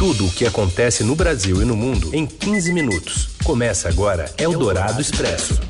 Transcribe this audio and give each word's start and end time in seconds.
Tudo 0.00 0.24
o 0.24 0.30
que 0.30 0.46
acontece 0.46 1.04
no 1.04 1.14
Brasil 1.14 1.60
e 1.60 1.64
no 1.66 1.76
mundo 1.76 2.08
em 2.14 2.24
15 2.24 2.72
minutos. 2.72 3.36
Começa 3.44 3.86
agora 3.86 4.32
Eldorado 4.38 4.98
Expresso. 4.98 5.60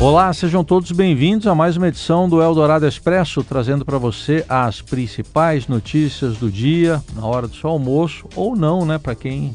Olá, 0.00 0.32
sejam 0.32 0.64
todos 0.64 0.90
bem-vindos 0.90 1.46
a 1.46 1.54
mais 1.54 1.76
uma 1.76 1.88
edição 1.88 2.26
do 2.26 2.40
Eldorado 2.40 2.86
Expresso, 2.86 3.44
trazendo 3.44 3.84
para 3.84 3.98
você 3.98 4.42
as 4.48 4.80
principais 4.80 5.68
notícias 5.68 6.38
do 6.38 6.50
dia, 6.50 7.04
na 7.14 7.26
hora 7.26 7.46
do 7.46 7.54
seu 7.54 7.68
almoço, 7.68 8.26
ou 8.34 8.56
não, 8.56 8.86
né, 8.86 8.96
para 8.96 9.14
quem 9.14 9.54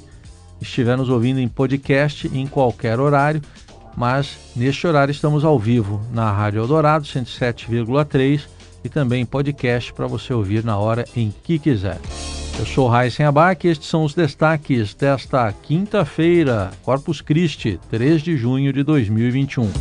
estiver 0.61 0.95
nos 0.95 1.09
ouvindo 1.09 1.39
em 1.39 1.47
podcast 1.47 2.29
em 2.31 2.45
qualquer 2.45 2.99
horário. 2.99 3.41
Mas 3.97 4.37
neste 4.55 4.85
horário 4.85 5.11
estamos 5.11 5.43
ao 5.43 5.57
vivo 5.57 5.99
na 6.13 6.31
Rádio 6.31 6.61
Eldorado 6.61 7.03
107,3 7.03 8.41
e 8.83 8.89
também 8.89 9.25
podcast 9.25 9.91
para 9.91 10.05
você 10.05 10.31
ouvir 10.31 10.63
na 10.63 10.77
hora 10.77 11.03
em 11.15 11.33
que 11.43 11.57
quiser. 11.57 11.97
Eu 12.59 12.65
sou 12.65 12.89
Raíssen 12.89 13.25
Abac 13.25 13.65
e 13.65 13.71
estes 13.71 13.87
são 13.87 14.03
os 14.03 14.13
destaques 14.13 14.93
desta 14.93 15.49
quinta-feira, 15.63 16.71
Corpus 16.83 17.21
Christi, 17.21 17.79
3 17.89 18.21
de 18.21 18.35
junho 18.35 18.73
de 18.73 18.83
2021. 18.83 19.71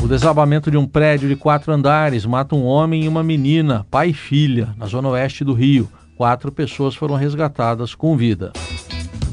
O 0.00 0.06
desabamento 0.06 0.70
de 0.70 0.76
um 0.76 0.86
prédio 0.86 1.28
de 1.28 1.34
quatro 1.34 1.72
andares 1.72 2.24
mata 2.24 2.54
um 2.54 2.64
homem 2.64 3.02
e 3.02 3.08
uma 3.08 3.24
menina, 3.24 3.84
pai 3.90 4.10
e 4.10 4.14
filha, 4.14 4.68
na 4.78 4.86
zona 4.86 5.08
oeste 5.08 5.42
do 5.42 5.52
Rio. 5.52 5.88
Quatro 6.16 6.52
pessoas 6.52 6.94
foram 6.94 7.16
resgatadas 7.16 7.96
com 7.96 8.16
vida. 8.16 8.52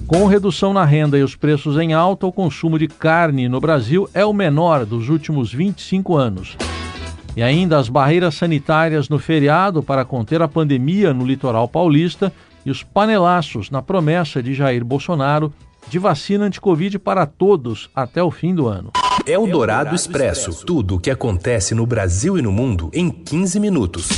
Com 0.08 0.26
redução 0.26 0.74
na 0.74 0.84
renda 0.84 1.20
e 1.20 1.22
os 1.22 1.36
preços 1.36 1.78
em 1.78 1.94
alta, 1.94 2.26
o 2.26 2.32
consumo 2.32 2.80
de 2.80 2.88
carne 2.88 3.48
no 3.48 3.62
Brasil 3.62 4.10
é 4.12 4.26
o 4.26 4.34
menor 4.34 4.88
dos 4.88 5.08
últimos 5.08 5.54
25 5.54 6.16
anos. 6.16 6.58
E 7.36 7.42
ainda 7.42 7.78
as 7.78 7.90
barreiras 7.90 8.36
sanitárias 8.36 9.10
no 9.10 9.18
feriado 9.18 9.82
para 9.82 10.06
conter 10.06 10.42
a 10.42 10.48
pandemia 10.48 11.14
no 11.14 11.26
litoral 11.26 11.68
paulista 11.68 12.32
e 12.66 12.70
os 12.70 12.84
panelaços 12.84 13.72
na 13.72 13.82
promessa 13.82 14.42
de 14.42 14.54
Jair 14.54 14.86
Bolsonaro 14.86 15.52
de 15.90 16.00
vacina 16.00 16.46
anti-Covid 16.46 17.00
para 17.00 17.26
todos 17.26 17.90
até 17.96 18.22
o 18.24 18.32
fim 18.32 18.54
do 18.54 18.68
ano. 18.68 18.92
É 19.26 19.38
o 19.38 19.48
Dourado 19.48 19.96
Expresso. 19.96 20.66
Tudo 20.66 20.96
o 20.96 21.00
que 21.00 21.10
acontece 21.10 21.74
no 21.74 21.86
Brasil 21.86 22.38
e 22.38 22.42
no 22.42 22.52
mundo 22.52 22.90
em 22.94 23.10
15 23.10 23.60
minutos. 23.60 24.10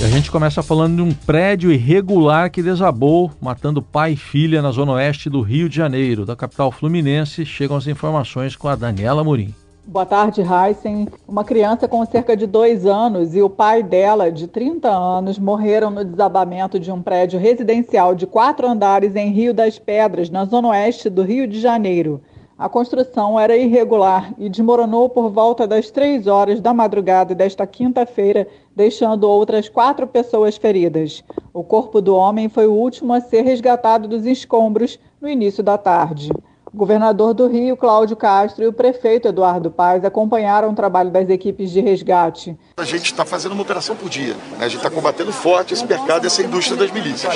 E 0.00 0.04
a 0.04 0.08
gente 0.08 0.30
começa 0.30 0.62
falando 0.62 0.96
de 0.96 1.02
um 1.02 1.12
prédio 1.12 1.70
irregular 1.70 2.50
que 2.50 2.62
desabou, 2.62 3.30
matando 3.40 3.80
pai 3.80 4.12
e 4.12 4.16
filha 4.16 4.60
na 4.60 4.72
zona 4.72 4.92
oeste 4.92 5.30
do 5.30 5.40
Rio 5.40 5.68
de 5.68 5.76
Janeiro. 5.76 6.26
Da 6.26 6.34
capital 6.34 6.72
fluminense, 6.72 7.46
chegam 7.46 7.76
as 7.76 7.86
informações 7.86 8.56
com 8.56 8.66
a 8.66 8.74
Daniela 8.74 9.22
Murim. 9.22 9.54
Boa 9.86 10.06
tarde, 10.06 10.40
Heisen. 10.40 11.08
Uma 11.28 11.44
criança 11.44 11.86
com 11.86 12.02
cerca 12.06 12.34
de 12.34 12.46
dois 12.46 12.86
anos 12.86 13.36
e 13.36 13.42
o 13.42 13.50
pai 13.50 13.82
dela, 13.82 14.32
de 14.32 14.48
30 14.48 14.88
anos, 14.88 15.38
morreram 15.38 15.90
no 15.90 16.02
desabamento 16.02 16.80
de 16.80 16.90
um 16.90 17.02
prédio 17.02 17.38
residencial 17.38 18.14
de 18.14 18.26
quatro 18.26 18.66
andares 18.66 19.14
em 19.14 19.30
Rio 19.30 19.52
das 19.52 19.78
Pedras, 19.78 20.30
na 20.30 20.46
zona 20.46 20.68
oeste 20.68 21.10
do 21.10 21.22
Rio 21.22 21.46
de 21.46 21.60
Janeiro. 21.60 22.22
A 22.56 22.66
construção 22.66 23.38
era 23.38 23.58
irregular 23.58 24.32
e 24.38 24.48
desmoronou 24.48 25.10
por 25.10 25.28
volta 25.28 25.66
das 25.66 25.90
três 25.90 26.26
horas 26.26 26.62
da 26.62 26.72
madrugada 26.72 27.34
desta 27.34 27.66
quinta-feira, 27.66 28.48
deixando 28.74 29.24
outras 29.24 29.68
quatro 29.68 30.06
pessoas 30.06 30.56
feridas. 30.56 31.22
O 31.52 31.62
corpo 31.62 32.00
do 32.00 32.16
homem 32.16 32.48
foi 32.48 32.66
o 32.66 32.72
último 32.72 33.12
a 33.12 33.20
ser 33.20 33.42
resgatado 33.42 34.08
dos 34.08 34.24
escombros 34.24 34.98
no 35.20 35.28
início 35.28 35.62
da 35.62 35.76
tarde. 35.76 36.30
O 36.74 36.76
governador 36.76 37.32
do 37.34 37.46
Rio, 37.46 37.76
Cláudio 37.76 38.16
Castro, 38.16 38.64
e 38.64 38.66
o 38.66 38.72
prefeito 38.72 39.28
Eduardo 39.28 39.70
Paes 39.70 40.04
acompanharam 40.04 40.72
o 40.72 40.74
trabalho 40.74 41.08
das 41.08 41.30
equipes 41.30 41.70
de 41.70 41.80
resgate. 41.80 42.58
A 42.76 42.82
gente 42.82 43.04
está 43.04 43.24
fazendo 43.24 43.52
uma 43.52 43.62
operação 43.62 43.94
por 43.94 44.08
dia. 44.08 44.34
Né? 44.34 44.56
A 44.58 44.64
gente 44.64 44.78
está 44.78 44.90
combatendo 44.90 45.30
forte 45.32 45.72
esse 45.72 45.86
mercado, 45.86 46.26
essa 46.26 46.42
indústria 46.42 46.76
das 46.76 46.90
milícias. 46.90 47.32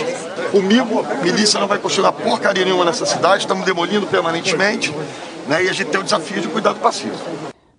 Comigo, 0.50 1.04
milícia 1.22 1.60
não 1.60 1.68
vai 1.68 1.78
construir 1.78 2.10
porcaria 2.14 2.64
nenhuma 2.64 2.84
nessa 2.84 3.06
cidade, 3.06 3.42
estamos 3.42 3.64
demolindo 3.64 4.08
permanentemente 4.08 4.92
né? 5.46 5.62
e 5.62 5.68
a 5.68 5.72
gente 5.72 5.88
tem 5.88 6.00
o 6.00 6.02
desafio 6.02 6.40
de 6.40 6.48
cuidado 6.48 6.80
passivo. 6.80 7.14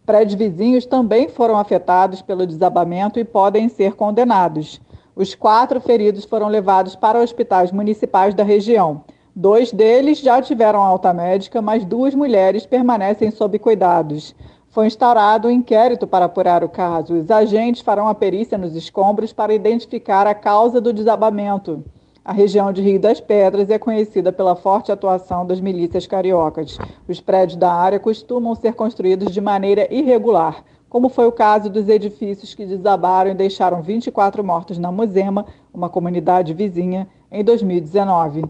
Prédios 0.06 0.36
vizinhos 0.36 0.86
também 0.86 1.28
foram 1.28 1.58
afetados 1.58 2.22
pelo 2.22 2.48
desabamento 2.48 3.20
e 3.20 3.26
podem 3.26 3.68
ser 3.68 3.96
condenados. 3.96 4.80
Os 5.14 5.36
quatro 5.36 5.82
feridos 5.82 6.24
foram 6.24 6.48
levados 6.48 6.96
para 6.96 7.20
hospitais 7.20 7.70
municipais 7.70 8.34
da 8.34 8.46
região. 8.46 9.04
Dois 9.36 9.72
deles 9.72 10.20
já 10.20 10.42
tiveram 10.42 10.82
alta 10.82 11.14
médica, 11.14 11.62
mas 11.62 11.86
duas 11.86 12.16
mulheres 12.16 12.66
permanecem 12.66 13.32
sob 13.32 13.58
cuidados. 13.60 14.36
Foi 14.72 14.88
instaurado 14.88 15.48
um 15.48 15.52
inquérito 15.52 16.06
para 16.06 16.26
apurar 16.26 16.64
o 16.64 16.70
caso. 16.70 17.16
Os 17.16 17.30
agentes 17.32 17.82
farão 17.82 18.08
a 18.08 18.16
perícia 18.16 18.58
nos 18.58 18.76
escombros 18.76 19.32
para 19.34 19.54
identificar 19.54 20.28
a 20.28 20.34
causa 20.34 20.82
do 20.82 20.94
desabamento. 20.94 21.84
A 22.24 22.34
região 22.34 22.72
de 22.72 22.82
Rio 22.82 23.00
das 23.00 23.20
Pedras 23.20 23.70
é 23.70 23.80
conhecida 23.80 24.32
pela 24.32 24.56
forte 24.56 24.92
atuação 24.92 25.46
das 25.46 25.60
milícias 25.60 26.06
cariocas. 26.06 26.78
Os 27.08 27.20
prédios 27.20 27.58
da 27.58 27.74
área 27.74 28.00
costumam 28.00 28.54
ser 28.54 28.74
construídos 28.74 29.34
de 29.34 29.42
maneira 29.42 29.92
irregular, 29.92 30.64
como 30.90 31.10
foi 31.10 31.26
o 31.26 31.32
caso 31.32 31.70
dos 31.70 31.88
edifícios 31.88 32.54
que 32.54 32.66
desabaram 32.66 33.32
e 33.32 33.36
deixaram 33.36 33.82
24 33.82 34.44
mortos 34.44 34.78
na 34.78 34.92
Mozema, 34.92 35.46
uma 35.74 35.90
comunidade 35.90 36.54
vizinha, 36.54 37.08
em 37.32 37.44
2019. 37.44 38.44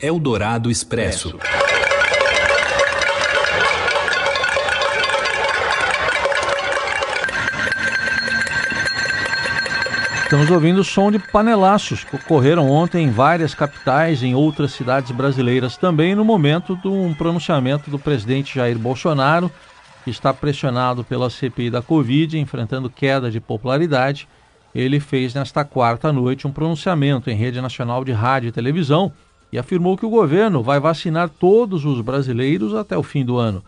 Eldorado 0.00 0.70
Expresso. 0.70 1.38
Estamos 10.24 10.50
ouvindo 10.50 10.80
o 10.80 10.84
som 10.84 11.12
de 11.12 11.18
panelaços 11.20 12.02
que 12.02 12.16
ocorreram 12.16 12.68
ontem 12.68 13.04
em 13.04 13.10
várias 13.10 13.54
capitais, 13.54 14.20
em 14.22 14.34
outras 14.34 14.72
cidades 14.72 15.12
brasileiras 15.12 15.76
também, 15.76 16.14
no 16.16 16.24
momento 16.24 16.74
de 16.76 16.88
um 16.88 17.14
pronunciamento 17.14 17.88
do 17.88 18.00
presidente 18.00 18.56
Jair 18.56 18.76
Bolsonaro, 18.76 19.48
que 20.02 20.10
está 20.10 20.34
pressionado 20.34 21.04
pela 21.04 21.30
CPI 21.30 21.70
da 21.70 21.80
Covid, 21.80 22.36
enfrentando 22.36 22.90
queda 22.90 23.30
de 23.30 23.38
popularidade 23.38 24.26
ele 24.74 24.98
fez 24.98 25.32
nesta 25.34 25.64
quarta 25.64 26.12
noite 26.12 26.46
um 26.46 26.52
pronunciamento 26.52 27.30
em 27.30 27.36
rede 27.36 27.60
nacional 27.60 28.04
de 28.04 28.12
rádio 28.12 28.48
e 28.48 28.52
televisão 28.52 29.12
e 29.52 29.58
afirmou 29.58 29.96
que 29.96 30.04
o 30.04 30.10
governo 30.10 30.62
vai 30.62 30.80
vacinar 30.80 31.28
todos 31.28 31.84
os 31.84 32.00
brasileiros 32.00 32.74
até 32.74 32.98
o 32.98 33.02
fim 33.02 33.24
do 33.24 33.36
ano. 33.36 33.62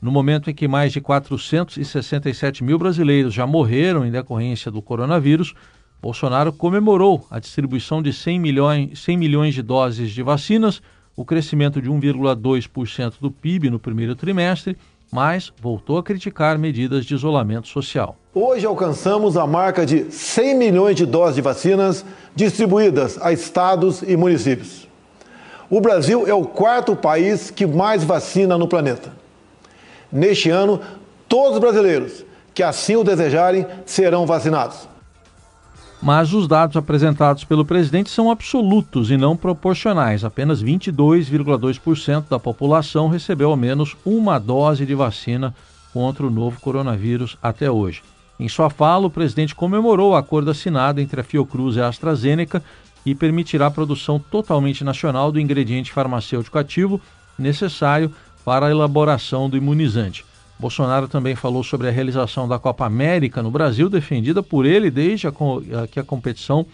No 0.00 0.12
momento 0.12 0.48
em 0.48 0.54
que 0.54 0.68
mais 0.68 0.92
de 0.92 1.00
467 1.00 2.62
mil 2.62 2.78
brasileiros 2.78 3.34
já 3.34 3.46
morreram 3.46 4.06
em 4.06 4.10
decorrência 4.10 4.70
do 4.70 4.80
coronavírus, 4.80 5.54
Bolsonaro 6.00 6.52
comemorou 6.52 7.26
a 7.30 7.38
distribuição 7.38 8.02
de 8.02 8.12
100 8.12 8.38
milhões, 8.38 8.98
100 9.00 9.16
milhões 9.16 9.54
de 9.54 9.62
doses 9.62 10.10
de 10.10 10.22
vacinas, 10.22 10.82
o 11.14 11.24
crescimento 11.24 11.80
de 11.80 11.88
1,2% 11.88 13.14
do 13.20 13.30
PIB 13.30 13.70
no 13.70 13.78
primeiro 13.78 14.14
trimestre 14.14 14.76
mas 15.12 15.52
voltou 15.60 15.98
a 15.98 16.02
criticar 16.02 16.58
medidas 16.58 17.04
de 17.04 17.14
isolamento 17.14 17.68
social. 17.68 18.16
Hoje 18.34 18.64
alcançamos 18.64 19.36
a 19.36 19.46
marca 19.46 19.84
de 19.84 20.10
100 20.10 20.54
milhões 20.56 20.96
de 20.96 21.04
doses 21.04 21.34
de 21.34 21.42
vacinas 21.42 22.02
distribuídas 22.34 23.18
a 23.20 23.30
estados 23.30 24.00
e 24.00 24.16
municípios. 24.16 24.88
O 25.68 25.82
Brasil 25.82 26.26
é 26.26 26.32
o 26.32 26.46
quarto 26.46 26.96
país 26.96 27.50
que 27.50 27.66
mais 27.66 28.02
vacina 28.02 28.56
no 28.56 28.66
planeta. 28.66 29.12
Neste 30.10 30.48
ano, 30.48 30.80
todos 31.28 31.54
os 31.54 31.58
brasileiros 31.58 32.24
que 32.54 32.62
assim 32.62 32.96
o 32.96 33.04
desejarem 33.04 33.66
serão 33.84 34.24
vacinados 34.24 34.91
mas 36.02 36.32
os 36.32 36.48
dados 36.48 36.76
apresentados 36.76 37.44
pelo 37.44 37.64
presidente 37.64 38.10
são 38.10 38.28
absolutos 38.28 39.12
e 39.12 39.16
não 39.16 39.36
proporcionais. 39.36 40.24
Apenas 40.24 40.62
22,2% 40.62 42.24
da 42.28 42.40
população 42.40 43.08
recebeu 43.08 43.50
ao 43.50 43.56
menos 43.56 43.96
uma 44.04 44.40
dose 44.40 44.84
de 44.84 44.96
vacina 44.96 45.54
contra 45.92 46.26
o 46.26 46.30
novo 46.30 46.60
coronavírus 46.60 47.38
até 47.40 47.70
hoje. 47.70 48.02
Em 48.40 48.48
sua 48.48 48.68
fala, 48.68 49.06
o 49.06 49.10
presidente 49.10 49.54
comemorou 49.54 50.12
o 50.12 50.16
acordo 50.16 50.50
assinado 50.50 51.00
entre 51.00 51.20
a 51.20 51.24
Fiocruz 51.24 51.76
e 51.76 51.80
a 51.80 51.86
AstraZeneca 51.86 52.60
e 53.06 53.14
permitirá 53.14 53.66
a 53.66 53.70
produção 53.70 54.18
totalmente 54.18 54.82
nacional 54.82 55.30
do 55.30 55.38
ingrediente 55.38 55.92
farmacêutico 55.92 56.58
ativo 56.58 57.00
necessário 57.38 58.12
para 58.44 58.66
a 58.66 58.70
elaboração 58.70 59.48
do 59.48 59.56
imunizante. 59.56 60.24
Bolsonaro 60.62 61.08
também 61.08 61.34
falou 61.34 61.64
sobre 61.64 61.88
a 61.88 61.90
realização 61.90 62.46
da 62.46 62.56
Copa 62.56 62.86
América 62.86 63.42
no 63.42 63.50
Brasil, 63.50 63.90
defendida 63.90 64.44
por 64.44 64.64
ele 64.64 64.92
desde 64.92 65.26
a, 65.26 65.32
que 65.90 65.98
a 65.98 66.04
competição 66.04 66.64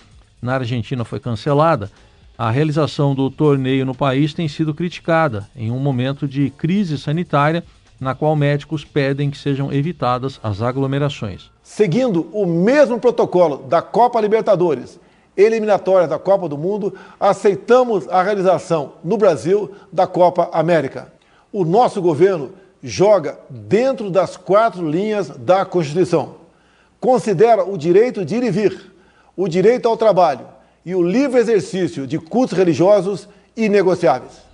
na 0.42 0.56
Argentina 0.56 1.06
foi 1.06 1.18
cancelada. 1.18 1.90
A 2.36 2.50
realização 2.50 3.14
do 3.14 3.30
torneio 3.30 3.86
no 3.86 3.94
país 3.94 4.34
tem 4.34 4.46
sido 4.46 4.74
criticada 4.74 5.48
em 5.56 5.70
um 5.70 5.78
momento 5.78 6.28
de 6.28 6.50
crise 6.50 6.98
sanitária, 6.98 7.64
na 7.98 8.14
qual 8.14 8.36
médicos 8.36 8.84
pedem 8.84 9.30
que 9.30 9.38
sejam 9.38 9.72
evitadas 9.72 10.38
as 10.42 10.60
aglomerações. 10.60 11.50
Seguindo 11.62 12.28
o 12.30 12.44
mesmo 12.44 13.00
protocolo 13.00 13.56
da 13.68 13.80
Copa 13.80 14.20
Libertadores, 14.20 15.00
eliminatória 15.34 16.06
da 16.06 16.18
Copa 16.18 16.46
do 16.46 16.58
Mundo, 16.58 16.94
aceitamos 17.18 18.06
a 18.08 18.22
realização 18.22 18.92
no 19.02 19.16
Brasil 19.16 19.72
da 19.90 20.06
Copa 20.06 20.50
América. 20.52 21.10
O 21.50 21.64
nosso 21.64 22.02
governo 22.02 22.50
joga 22.82 23.38
dentro 23.48 24.10
das 24.10 24.36
quatro 24.36 24.88
linhas 24.88 25.28
da 25.28 25.64
Constituição. 25.64 26.36
Considera 27.00 27.64
o 27.64 27.76
direito 27.76 28.24
de 28.24 28.36
ir 28.36 28.42
e 28.42 28.50
vir, 28.50 28.92
o 29.36 29.48
direito 29.48 29.88
ao 29.88 29.96
trabalho 29.96 30.46
e 30.84 30.94
o 30.94 31.02
livre 31.02 31.38
exercício 31.38 32.06
de 32.06 32.18
cultos 32.18 32.56
religiosos 32.56 33.28
inegociáveis. 33.56 34.48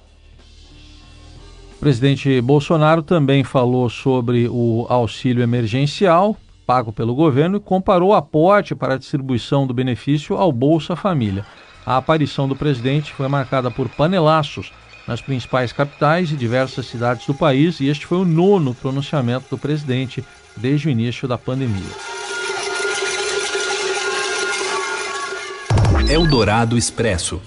O 1.76 1.81
presidente 1.81 2.41
Bolsonaro 2.41 3.03
também 3.03 3.44
falou 3.44 3.91
sobre 3.91 4.49
o 4.49 4.87
auxílio 4.88 5.43
emergencial 5.43 6.37
pago 6.67 6.93
pelo 6.93 7.15
governo 7.15 7.59
e 7.59 7.61
comparou 7.61 8.11
o 8.11 8.15
aporte 8.15 8.75
para 8.75 8.94
a 8.94 8.99
distribuição 8.99 9.67
do 9.67 9.75
benefício 9.75 10.37
ao 10.37 10.50
Bolsa 10.50 10.97
Família. 10.97 11.44
A 11.85 11.97
aparição 11.99 12.49
do 12.49 12.56
presidente 12.56 13.12
foi 13.12 13.29
marcada 13.29 13.71
por 13.71 13.88
panelaços 13.88 14.73
nas 15.06 15.21
principais 15.21 15.73
capitais 15.73 16.31
e 16.31 16.37
diversas 16.37 16.87
cidades 16.87 17.27
do 17.27 17.35
país, 17.35 17.81
e 17.81 17.87
este 17.87 18.06
foi 18.06 18.19
o 18.19 18.25
nono 18.25 18.75
pronunciamento 18.75 19.47
do 19.51 19.59
presidente 19.59 20.25
desde 20.56 20.89
o 20.89 20.91
início 20.91 21.29
da 21.29 21.37
pandemia. 21.37 21.83
Eldorado 26.09 26.77
Expresso. 26.77 27.41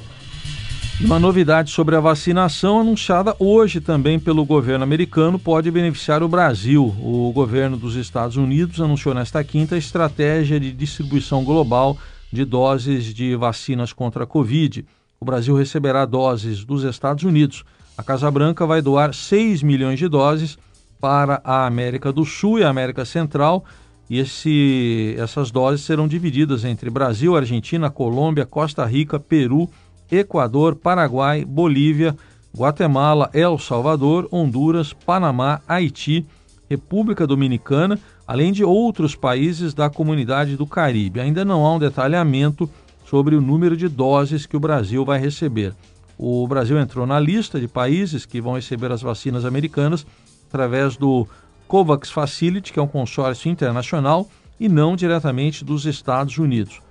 Uma 0.99 1.19
novidade 1.19 1.69
sobre 1.69 1.95
a 1.95 1.99
vacinação 1.99 2.79
anunciada 2.79 3.35
hoje 3.37 3.79
também 3.79 4.19
pelo 4.19 4.43
governo 4.43 4.83
americano 4.83 5.37
pode 5.37 5.69
beneficiar 5.69 6.23
o 6.23 6.27
Brasil. 6.27 6.83
O 6.99 7.31
governo 7.31 7.77
dos 7.77 7.95
Estados 7.95 8.35
Unidos 8.35 8.81
anunciou 8.81 9.13
nesta 9.13 9.43
quinta 9.43 9.75
a 9.75 9.77
estratégia 9.77 10.59
de 10.59 10.71
distribuição 10.73 11.43
global 11.43 11.99
de 12.33 12.43
doses 12.43 13.13
de 13.13 13.35
vacinas 13.35 13.93
contra 13.93 14.23
a 14.23 14.27
Covid. 14.27 14.83
O 15.19 15.25
Brasil 15.25 15.55
receberá 15.55 16.05
doses 16.05 16.63
dos 16.63 16.83
Estados 16.83 17.23
Unidos. 17.23 17.63
A 17.97 18.03
Casa 18.03 18.29
Branca 18.29 18.65
vai 18.65 18.81
doar 18.81 19.13
6 19.13 19.63
milhões 19.63 19.97
de 19.97 20.07
doses 20.07 20.57
para 20.99 21.41
a 21.43 21.65
América 21.65 22.11
do 22.11 22.23
Sul 22.25 22.59
e 22.59 22.63
a 22.63 22.69
América 22.69 23.03
Central. 23.03 23.65
E 24.09 24.19
esse, 24.19 25.15
essas 25.17 25.51
doses 25.51 25.85
serão 25.85 26.07
divididas 26.07 26.63
entre 26.63 26.89
Brasil, 26.89 27.35
Argentina, 27.35 27.89
Colômbia, 27.89 28.45
Costa 28.45 28.85
Rica, 28.85 29.19
Peru 29.19 29.69
Equador, 30.09 30.75
Paraguai, 30.75 31.43
Bolívia, 31.43 32.15
Guatemala, 32.55 33.29
El 33.33 33.57
Salvador, 33.59 34.27
Honduras, 34.31 34.93
Panamá, 34.93 35.61
Haiti, 35.67 36.25
República 36.69 37.27
Dominicana, 37.27 37.99
além 38.25 38.51
de 38.51 38.63
outros 38.63 39.15
países 39.15 39.73
da 39.73 39.89
comunidade 39.89 40.55
do 40.55 40.65
Caribe. 40.65 41.19
Ainda 41.19 41.45
não 41.45 41.65
há 41.65 41.75
um 41.75 41.79
detalhamento 41.79 42.69
sobre 43.09 43.35
o 43.35 43.41
número 43.41 43.77
de 43.77 43.87
doses 43.87 44.45
que 44.45 44.57
o 44.57 44.59
Brasil 44.59 45.05
vai 45.05 45.19
receber. 45.19 45.73
O 46.17 46.47
Brasil 46.47 46.77
entrou 46.79 47.05
na 47.05 47.19
lista 47.19 47.59
de 47.59 47.67
países 47.67 48.25
que 48.25 48.41
vão 48.41 48.55
receber 48.55 48.91
as 48.91 49.01
vacinas 49.01 49.45
americanas 49.45 50.05
através 50.49 50.97
do 50.97 51.27
COVAX 51.67 52.09
Facility, 52.09 52.73
que 52.73 52.79
é 52.79 52.81
um 52.81 52.87
consórcio 52.87 53.49
internacional, 53.49 54.27
e 54.59 54.67
não 54.67 54.95
diretamente 54.95 55.63
dos 55.63 55.85
Estados 55.85 56.37
Unidos. 56.37 56.81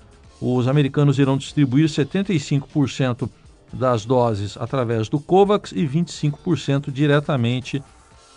Os 0.41 0.69
americanos 0.69 1.19
irão 1.19 1.37
distribuir 1.37 1.89
75% 1.89 3.29
das 3.73 4.05
doses 4.05 4.57
através 4.57 5.09
do 5.09 5.19
COVAX 5.19 5.73
e 5.73 5.87
25% 5.87 6.91
diretamente 6.91 7.83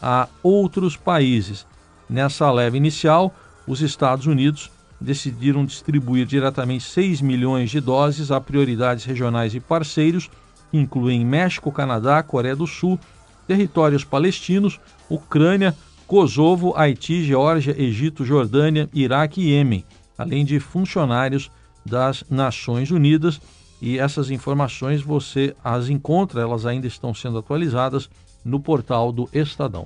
a 0.01 0.27
outros 0.41 0.97
países. 0.97 1.65
Nessa 2.09 2.51
leva 2.51 2.75
inicial, 2.75 3.33
os 3.67 3.81
Estados 3.81 4.25
Unidos 4.25 4.71
decidiram 4.99 5.65
distribuir 5.65 6.25
diretamente 6.25 6.83
6 6.83 7.21
milhões 7.21 7.69
de 7.69 7.79
doses 7.79 8.31
a 8.31 8.41
prioridades 8.41 9.05
regionais 9.05 9.55
e 9.55 9.59
parceiros, 9.59 10.29
que 10.69 10.77
incluem 10.77 11.25
México, 11.25 11.71
Canadá, 11.71 12.21
Coreia 12.21 12.55
do 12.55 12.67
Sul, 12.67 12.99
territórios 13.47 14.03
palestinos, 14.03 14.79
Ucrânia, 15.09 15.75
Kosovo, 16.05 16.73
Haiti, 16.75 17.23
Geórgia, 17.23 17.75
Egito, 17.79 18.25
Jordânia, 18.25 18.89
Iraque 18.93 19.41
e 19.41 19.51
Iêmen, 19.51 19.85
além 20.17 20.43
de 20.43 20.59
funcionários 20.59 21.49
das 21.85 22.23
Nações 22.29 22.91
Unidas. 22.91 23.39
E 23.81 23.97
essas 23.97 24.29
informações 24.29 25.01
você 25.01 25.55
as 25.63 25.87
encontra, 25.87 26.41
elas 26.41 26.65
ainda 26.65 26.87
estão 26.87 27.13
sendo 27.13 27.37
atualizadas 27.37 28.09
no 28.43 28.59
portal 28.59 29.11
do 29.11 29.29
Estadão. 29.33 29.85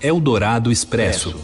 Eldorado 0.00 0.72
Expresso. 0.72 1.34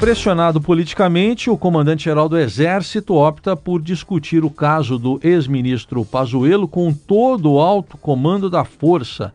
Pressionado 0.00 0.62
politicamente, 0.62 1.50
o 1.50 1.58
comandante-geral 1.58 2.26
do 2.26 2.38
Exército 2.38 3.16
opta 3.16 3.54
por 3.54 3.82
discutir 3.82 4.42
o 4.42 4.48
caso 4.48 4.98
do 4.98 5.20
ex-ministro 5.22 6.06
Pazuello 6.06 6.66
com 6.66 6.90
todo 6.90 7.52
o 7.52 7.60
alto 7.60 7.98
comando 7.98 8.48
da 8.48 8.64
Força. 8.64 9.30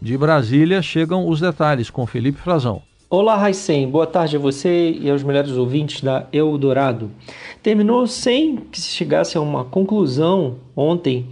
De 0.00 0.18
Brasília 0.18 0.82
chegam 0.82 1.26
os 1.26 1.40
detalhes 1.40 1.88
com 1.88 2.06
Felipe 2.06 2.38
Frazão. 2.38 2.82
Olá, 3.08 3.34
Raicem. 3.34 3.88
Boa 3.88 4.06
tarde 4.06 4.36
a 4.36 4.38
você 4.38 4.90
e 5.00 5.10
aos 5.10 5.22
melhores 5.22 5.52
ouvintes 5.52 6.02
da 6.02 6.26
Eldorado. 6.30 7.10
Terminou 7.62 8.06
sem 8.06 8.56
que 8.56 8.78
se 8.78 8.90
chegasse 8.90 9.38
a 9.38 9.40
uma 9.40 9.64
conclusão 9.64 10.56
ontem 10.76 11.28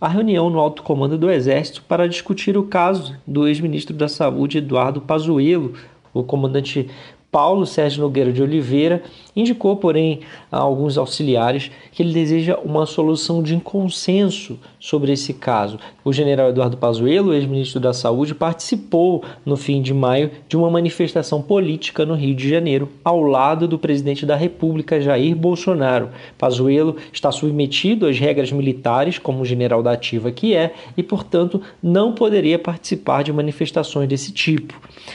a 0.00 0.08
reunião 0.08 0.48
no 0.48 0.58
alto 0.58 0.82
comando 0.82 1.18
do 1.18 1.30
Exército 1.30 1.84
para 1.86 2.08
discutir 2.08 2.56
o 2.56 2.62
caso 2.62 3.18
do 3.26 3.46
ex-ministro 3.46 3.94
da 3.94 4.08
Saúde 4.08 4.56
Eduardo 4.56 5.02
Pazuello, 5.02 5.74
o 6.14 6.24
comandante 6.24 6.88
Paulo 7.30 7.64
Sérgio 7.64 8.02
Nogueira 8.02 8.32
de 8.32 8.42
Oliveira 8.42 9.02
indicou, 9.36 9.76
porém, 9.76 10.20
a 10.50 10.58
alguns 10.58 10.98
auxiliares 10.98 11.70
que 11.92 12.02
ele 12.02 12.12
deseja 12.12 12.58
uma 12.64 12.86
solução 12.86 13.40
de 13.40 13.56
consenso 13.60 14.58
sobre 14.80 15.12
esse 15.12 15.34
caso. 15.34 15.78
O 16.04 16.12
general 16.12 16.48
Eduardo 16.48 16.76
Pazuello, 16.76 17.32
ex-ministro 17.32 17.78
da 17.78 17.92
Saúde, 17.92 18.34
participou 18.34 19.22
no 19.46 19.56
fim 19.56 19.80
de 19.80 19.94
maio 19.94 20.30
de 20.48 20.56
uma 20.56 20.68
manifestação 20.68 21.40
política 21.40 22.04
no 22.04 22.14
Rio 22.14 22.34
de 22.34 22.48
Janeiro, 22.48 22.88
ao 23.04 23.22
lado 23.22 23.68
do 23.68 23.78
presidente 23.78 24.26
da 24.26 24.34
República, 24.34 25.00
Jair 25.00 25.36
Bolsonaro. 25.36 26.08
Pazuello 26.36 26.96
está 27.12 27.30
submetido 27.30 28.06
às 28.06 28.18
regras 28.18 28.50
militares, 28.50 29.18
como 29.18 29.44
general 29.44 29.82
da 29.82 29.92
ativa 29.92 30.32
que 30.32 30.54
é, 30.56 30.74
e, 30.96 31.02
portanto, 31.02 31.62
não 31.80 32.12
poderia 32.12 32.58
participar 32.58 33.22
de 33.22 33.32
manifestações 33.32 34.08
desse 34.08 34.32
tipo. 34.32 34.74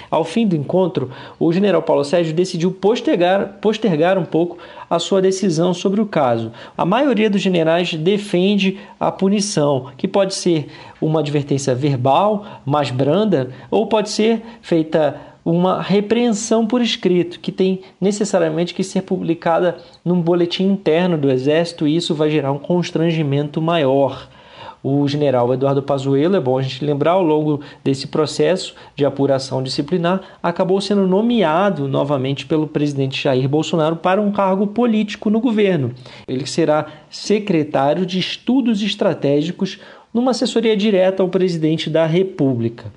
Ao 0.10 0.24
fim 0.24 0.48
do 0.48 0.56
encontro, 0.56 1.12
o 1.40 1.52
general 1.52 1.82
Paulo 1.82 2.05
Sérgio 2.06 2.34
decidiu 2.34 2.72
postergar, 2.72 3.58
postergar 3.60 4.18
um 4.18 4.24
pouco 4.24 4.58
a 4.90 4.98
sua 4.98 5.22
decisão 5.22 5.74
sobre 5.74 6.00
o 6.00 6.06
caso. 6.06 6.54
A 6.78 6.86
maioria 6.86 7.30
dos 7.30 7.42
generais 7.42 7.94
defende 7.94 8.80
a 8.98 9.12
punição, 9.12 9.88
que 9.98 10.08
pode 10.08 10.34
ser 10.34 10.68
uma 11.02 11.20
advertência 11.20 11.76
verbal 11.76 12.46
mais 12.66 12.90
branda 12.90 13.50
ou 13.70 13.88
pode 13.88 14.10
ser 14.10 14.42
feita 14.62 15.20
uma 15.44 15.82
repreensão 15.82 16.66
por 16.66 16.82
escrito, 16.82 17.40
que 17.40 17.52
tem 17.52 17.82
necessariamente 18.02 18.74
que 18.74 18.84
ser 18.84 19.04
publicada 19.04 19.78
num 20.04 20.20
boletim 20.20 20.64
interno 20.64 21.18
do 21.18 21.30
Exército, 21.30 21.88
e 21.88 21.96
isso 21.96 22.16
vai 22.16 22.32
gerar 22.32 22.52
um 22.52 22.58
constrangimento 22.58 23.62
maior 23.62 24.28
o 24.88 25.08
general 25.08 25.52
Eduardo 25.52 25.82
Pazuello, 25.82 26.36
é 26.36 26.40
bom 26.40 26.60
a 26.60 26.62
gente 26.62 26.86
lembrar, 26.86 27.14
ao 27.14 27.24
longo 27.24 27.60
desse 27.84 28.06
processo 28.06 28.76
de 28.96 29.04
apuração 29.04 29.64
disciplinar, 29.64 30.22
acabou 30.44 30.80
sendo 30.80 31.08
nomeado 31.08 31.88
novamente 31.88 32.46
pelo 32.46 32.68
presidente 32.68 33.24
Jair 33.24 33.50
Bolsonaro 33.50 33.96
para 33.96 34.22
um 34.22 34.32
cargo 34.32 34.68
político 34.68 35.32
no 35.32 35.40
governo. 35.40 35.92
Ele 36.28 36.46
será 36.46 36.86
secretário 37.10 38.06
de 38.06 38.20
Estudos 38.20 38.84
Estratégicos 38.84 39.80
numa 40.14 40.30
assessoria 40.30 40.78
direta 40.78 41.24
ao 41.24 41.30
presidente 41.30 41.90
da 41.90 42.06
República. 42.06 42.94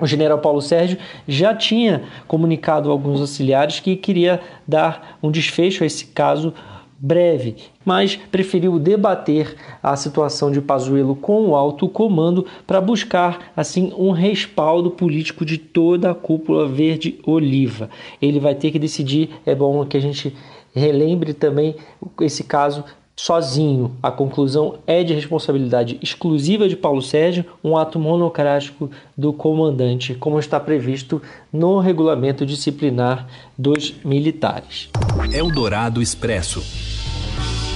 O 0.00 0.06
general 0.06 0.38
Paulo 0.38 0.62
Sérgio 0.62 0.96
já 1.28 1.54
tinha 1.54 2.02
comunicado 2.26 2.88
a 2.88 2.92
alguns 2.92 3.20
auxiliares 3.20 3.78
que 3.78 3.94
queria 3.94 4.40
dar 4.66 5.18
um 5.22 5.30
desfecho 5.30 5.84
a 5.84 5.86
esse 5.86 6.06
caso 6.06 6.54
breve, 7.00 7.56
mas 7.82 8.14
preferiu 8.14 8.78
debater 8.78 9.56
a 9.82 9.96
situação 9.96 10.52
de 10.52 10.60
Pazuello 10.60 11.16
com 11.16 11.48
o 11.48 11.56
alto 11.56 11.88
comando 11.88 12.46
para 12.66 12.80
buscar 12.80 13.50
assim 13.56 13.92
um 13.96 14.10
respaldo 14.10 14.90
político 14.90 15.44
de 15.44 15.56
toda 15.56 16.10
a 16.10 16.14
cúpula 16.14 16.68
verde 16.68 17.18
oliva. 17.24 17.88
Ele 18.20 18.38
vai 18.38 18.54
ter 18.54 18.70
que 18.70 18.78
decidir, 18.78 19.30
é 19.46 19.54
bom 19.54 19.84
que 19.86 19.96
a 19.96 20.00
gente 20.00 20.36
relembre 20.74 21.32
também 21.32 21.74
esse 22.20 22.44
caso 22.44 22.84
sozinho. 23.16 23.92
A 24.02 24.10
conclusão 24.10 24.78
é 24.86 25.02
de 25.02 25.12
responsabilidade 25.12 25.98
exclusiva 26.02 26.68
de 26.68 26.76
Paulo 26.76 27.02
Sérgio, 27.02 27.44
um 27.62 27.76
ato 27.76 27.98
monocrático 27.98 28.90
do 29.16 29.32
comandante, 29.32 30.14
como 30.14 30.38
está 30.38 30.58
previsto 30.58 31.20
no 31.52 31.80
regulamento 31.80 32.46
disciplinar 32.46 33.26
dos 33.58 33.94
militares. 34.04 34.88
Eldorado 35.32 36.00
Expresso. 36.00 36.89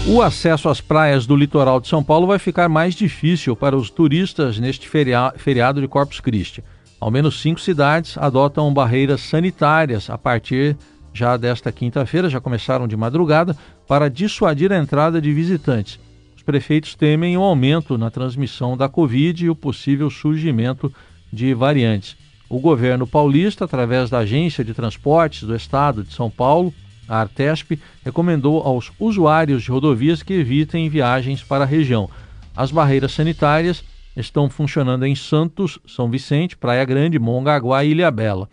O 0.06 0.20
acesso 0.20 0.68
às 0.68 0.82
praias 0.82 1.26
do 1.26 1.34
litoral 1.34 1.80
de 1.80 1.88
São 1.88 2.04
Paulo 2.04 2.26
vai 2.26 2.38
ficar 2.38 2.68
mais 2.68 2.94
difícil 2.94 3.56
para 3.56 3.74
os 3.74 3.88
turistas 3.88 4.58
neste 4.58 4.86
feriado 4.86 5.80
de 5.80 5.88
Corpus 5.88 6.20
Christi. 6.20 6.62
Ao 7.00 7.10
menos 7.10 7.40
cinco 7.40 7.58
cidades 7.58 8.18
adotam 8.18 8.72
barreiras 8.72 9.22
sanitárias 9.22 10.10
a 10.10 10.18
partir 10.18 10.76
já 11.14 11.38
desta 11.38 11.72
quinta-feira, 11.72 12.28
já 12.28 12.38
começaram 12.38 12.86
de 12.86 12.96
madrugada, 12.96 13.56
para 13.88 14.10
dissuadir 14.10 14.70
a 14.72 14.78
entrada 14.78 15.22
de 15.22 15.32
visitantes. 15.32 15.98
Os 16.36 16.42
prefeitos 16.42 16.94
temem 16.94 17.36
o 17.38 17.40
um 17.40 17.44
aumento 17.44 17.96
na 17.96 18.10
transmissão 18.10 18.76
da 18.76 18.90
Covid 18.90 19.46
e 19.46 19.48
o 19.48 19.56
possível 19.56 20.10
surgimento 20.10 20.92
de 21.32 21.54
variantes. 21.54 22.14
O 22.46 22.58
governo 22.58 23.06
paulista, 23.06 23.64
através 23.64 24.10
da 24.10 24.18
Agência 24.18 24.62
de 24.62 24.74
Transportes 24.74 25.44
do 25.44 25.56
Estado 25.56 26.02
de 26.02 26.12
São 26.12 26.28
Paulo, 26.28 26.74
A 27.08 27.20
Artesp 27.20 27.78
recomendou 28.04 28.62
aos 28.62 28.92
usuários 28.98 29.62
de 29.62 29.70
rodovias 29.70 30.22
que 30.22 30.34
evitem 30.34 30.88
viagens 30.88 31.42
para 31.42 31.64
a 31.64 31.66
região. 31.66 32.08
As 32.56 32.70
barreiras 32.70 33.12
sanitárias 33.12 33.84
estão 34.16 34.48
funcionando 34.48 35.04
em 35.04 35.14
Santos, 35.14 35.78
São 35.86 36.08
Vicente, 36.08 36.56
Praia 36.56 36.84
Grande, 36.84 37.18
Mongaguá 37.18 37.84
e 37.84 37.90
Ilhabela. 37.90 38.48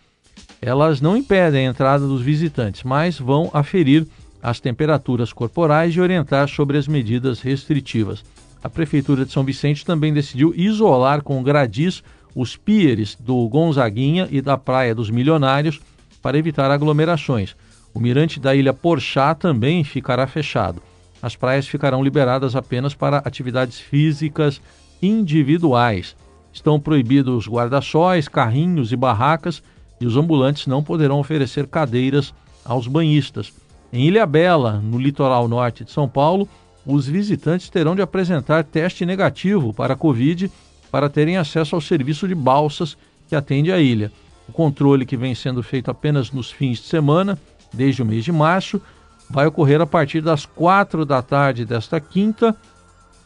Elas 0.62 1.02
não 1.02 1.16
impedem 1.16 1.68
a 1.68 1.70
entrada 1.70 2.06
dos 2.06 2.22
visitantes, 2.22 2.84
mas 2.84 3.18
vão 3.18 3.50
aferir 3.54 4.06
as 4.42 4.60
temperaturas 4.60 5.32
corporais 5.32 5.96
e 5.96 6.02
orientar 6.02 6.48
sobre 6.48 6.78
as 6.78 6.88
medidas 6.88 7.42
restritivas. 7.42 8.24
A 8.64 8.70
Prefeitura 8.70 9.26
de 9.26 9.32
São 9.32 9.44
Vicente 9.44 9.86
também 9.86 10.14
decidiu 10.14 10.54
isolar 10.56 11.22
com 11.22 11.42
gradis 11.42 12.04
os 12.36 12.56
pieres 12.56 13.16
do 13.20 13.48
Gonzaguinha 13.50 14.28
e 14.32 14.42
da 14.42 14.58
Praia 14.58 14.96
dos 14.96 15.10
Milionários 15.10 15.80
para 16.22 16.38
evitar 16.38 16.70
aglomerações. 16.72 17.56
O 17.94 18.00
mirante 18.00 18.40
da 18.40 18.56
Ilha 18.56 18.74
Porchá 18.74 19.36
também 19.36 19.84
ficará 19.84 20.26
fechado. 20.26 20.82
As 21.22 21.36
praias 21.36 21.68
ficarão 21.68 22.04
liberadas 22.04 22.56
apenas 22.56 22.96
para 22.96 23.18
atividades 23.18 23.80
físicas 23.80 24.62
individuais. 25.02 26.16
Estão 26.54 26.80
proibidos 26.80 27.48
guarda-sóis, 27.48 28.28
carrinhos 28.28 28.92
e 28.92 28.96
barracas 28.96 29.62
e 30.00 30.06
os 30.06 30.18
ambulantes 30.18 30.68
não 30.68 30.84
poderão 30.84 31.20
oferecer 31.20 31.68
cadeiras 31.68 32.34
aos 32.66 32.88
banhistas. 32.88 33.54
Em 33.94 34.08
Ilha 34.08 34.26
Bela, 34.26 34.82
no 34.84 34.98
litoral 34.98 35.48
norte 35.48 35.84
de 35.84 35.92
São 35.92 36.08
Paulo, 36.08 36.48
os 36.86 37.08
visitantes 37.08 37.70
terão 37.70 37.96
de 37.96 38.02
apresentar 38.02 38.64
teste 38.64 39.06
negativo 39.06 39.74
para 39.74 39.94
a 39.94 39.98
Covid 39.98 40.52
para 40.90 41.10
terem 41.10 41.38
acesso 41.38 41.76
ao 41.76 41.82
serviço 41.82 42.28
de 42.28 42.34
balsas 42.34 42.98
que 43.30 43.36
atende 43.36 43.72
a 43.72 43.80
ilha. 43.80 44.12
O 44.50 44.52
controle, 44.52 45.06
que 45.06 45.16
vem 45.16 45.34
sendo 45.36 45.62
feito 45.62 45.90
apenas 45.90 46.32
nos 46.32 46.52
fins 46.52 46.80
de 46.80 46.88
semana, 46.88 47.38
desde 47.74 48.02
o 48.02 48.06
mês 48.06 48.24
de 48.24 48.32
março, 48.32 48.82
vai 49.30 49.48
ocorrer 49.48 49.80
a 49.82 49.86
partir 49.86 50.22
das 50.22 50.46
quatro 50.46 51.06
da 51.06 51.22
tarde 51.22 51.66
desta 51.66 52.00
quinta, 52.00 52.56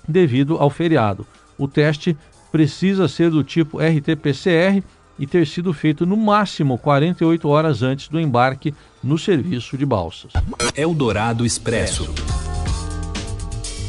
devido 0.08 0.58
ao 0.58 0.70
feriado. 0.70 1.26
O 1.58 1.68
teste 1.68 2.16
precisa 2.52 3.08
ser 3.08 3.30
do 3.32 3.44
tipo 3.44 3.80
RT-PCR 3.80 4.84
e 5.18 5.26
ter 5.26 5.48
sido 5.48 5.74
feito 5.74 6.06
no 6.06 6.18
máximo 6.18 6.78
48 6.78 7.48
horas 7.48 7.82
antes 7.82 8.08
do 8.08 8.20
embarque 8.20 8.74
no 9.04 9.18
serviço 9.18 9.78
de 9.78 9.86
balsas. 9.86 10.34
Eldorado 10.76 11.46
Expresso. 11.46 12.14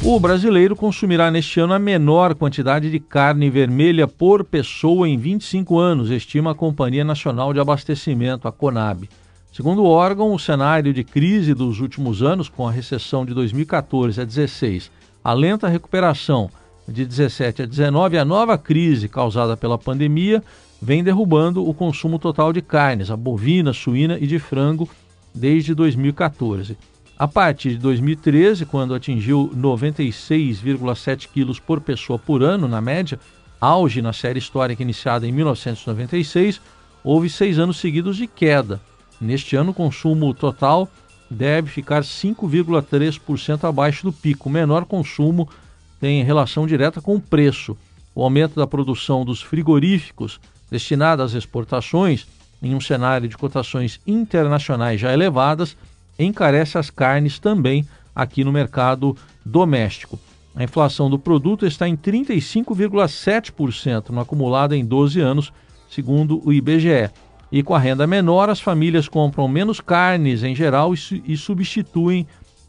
O 0.03 0.19
brasileiro 0.19 0.75
consumirá 0.75 1.29
neste 1.31 1.59
ano 1.59 1.73
a 1.73 1.79
menor 1.79 2.35
quantidade 2.35 2.89
de 2.89 2.99
carne 2.99 3.49
vermelha 3.49 4.07
por 4.07 4.43
pessoa 4.43 5.09
em 5.09 5.17
25 5.17 5.77
anos, 5.77 6.11
estima 6.11 6.51
a 6.51 6.55
Companhia 6.55 7.03
Nacional 7.03 7.51
de 7.51 7.59
Abastecimento, 7.59 8.47
a 8.47 8.51
CONAB. 8.51 9.09
Segundo 9.57 9.81
o 9.81 9.89
órgão, 9.89 10.35
o 10.35 10.37
cenário 10.37 10.93
de 10.93 11.03
crise 11.03 11.51
dos 11.55 11.79
últimos 11.79 12.21
anos, 12.21 12.47
com 12.47 12.67
a 12.67 12.71
recessão 12.71 13.25
de 13.25 13.33
2014 13.33 14.21
a 14.21 14.23
16, 14.23 14.91
a 15.23 15.33
lenta 15.33 15.67
recuperação 15.67 16.47
de 16.87 17.03
17 17.03 17.63
a 17.63 17.65
19, 17.65 18.19
a 18.19 18.23
nova 18.23 18.55
crise 18.55 19.09
causada 19.09 19.57
pela 19.57 19.75
pandemia 19.75 20.43
vem 20.79 21.03
derrubando 21.03 21.67
o 21.67 21.73
consumo 21.73 22.19
total 22.19 22.53
de 22.53 22.61
carnes, 22.61 23.09
a 23.09 23.17
bovina, 23.17 23.73
suína 23.73 24.19
e 24.19 24.27
de 24.27 24.37
frango 24.37 24.87
desde 25.33 25.73
2014. 25.73 26.77
A 27.17 27.27
partir 27.27 27.71
de 27.71 27.77
2013, 27.77 28.63
quando 28.63 28.93
atingiu 28.93 29.51
96,7 29.57 31.29
quilos 31.33 31.59
por 31.59 31.81
pessoa 31.81 32.19
por 32.19 32.43
ano, 32.43 32.67
na 32.67 32.79
média, 32.79 33.19
auge 33.59 34.03
na 34.03 34.13
série 34.13 34.37
histórica 34.37 34.83
iniciada 34.83 35.25
em 35.25 35.31
1996, 35.31 36.61
houve 37.03 37.27
seis 37.27 37.57
anos 37.57 37.77
seguidos 37.77 38.17
de 38.17 38.27
queda. 38.27 38.79
Neste 39.19 39.55
ano, 39.55 39.71
o 39.71 39.73
consumo 39.73 40.31
total 40.33 40.87
deve 41.29 41.69
ficar 41.69 42.03
5,3% 42.03 43.67
abaixo 43.67 44.03
do 44.03 44.13
pico. 44.13 44.49
O 44.49 44.51
menor 44.51 44.85
consumo 44.85 45.49
tem 45.99 46.23
relação 46.23 46.67
direta 46.67 47.01
com 47.01 47.15
o 47.15 47.21
preço. 47.21 47.75
O 48.13 48.23
aumento 48.23 48.55
da 48.55 48.67
produção 48.67 49.25
dos 49.25 49.41
frigoríficos 49.41 50.39
destinada 50.69 51.23
às 51.23 51.33
exportações, 51.33 52.27
em 52.61 52.75
um 52.75 52.81
cenário 52.81 53.27
de 53.27 53.35
cotações 53.37 53.99
internacionais 54.05 54.99
já 54.99 55.11
elevadas, 55.13 55.75
encarece 56.17 56.75
as 56.77 56.89
carnes 56.89 57.39
também 57.39 57.87
aqui 58.15 58.43
no 58.43 58.51
mercado 58.51 59.15
doméstico. 59.45 60.19
A 60.55 60.63
inflação 60.63 61.09
do 61.09 61.19
produto 61.19 61.67
está 61.67 61.87
em 61.87 61.95
35,7% 61.95 64.09
no 64.09 64.19
acumulado 64.19 64.73
em 64.73 64.83
12 64.83 65.21
anos, 65.21 65.53
segundo 65.89 66.41
o 66.43 66.51
IBGE. 66.51 67.11
E 67.51 67.63
com 67.63 67.73
a 67.73 67.79
renda 67.79 68.05
menor, 68.05 68.49
as 68.49 68.59
famílias 68.59 69.07
compram 69.07 69.47
menos 69.47 69.79
carnes 69.79 70.43
em 70.43 70.53
geral 70.53 70.93
e 70.93 71.37
substituem 71.37 72.27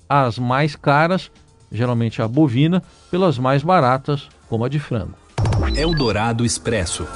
as 0.09 0.39
mais 0.39 0.77
caras, 0.77 1.31
geralmente 1.71 2.23
a 2.23 2.29
bovina, 2.29 2.83
pelas 3.11 3.39
mais 3.39 3.63
baratas, 3.63 4.29
como 4.49 4.65
a 4.65 4.69
de 4.69 4.79
frango. 4.79 5.15
Eldorado 5.77 6.45
Expresso. 6.45 7.07